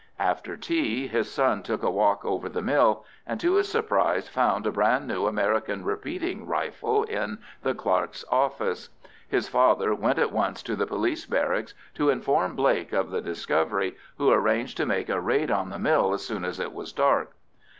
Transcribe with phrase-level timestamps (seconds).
[0.17, 4.65] After tea his son took a walk over the mill, and to his surprise found
[4.65, 8.89] a brand new American repeating rifle in the clerk's office:
[9.29, 13.95] his father went at once to the police barracks to inform Blake of the discovery,
[14.17, 17.35] who arranged to make a raid on the mill as soon as it was dark.